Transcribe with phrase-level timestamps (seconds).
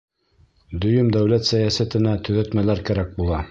[0.85, 3.47] Дөйөм дәүләт сәйәсәтенә төҙәтмәләр кәрәк була.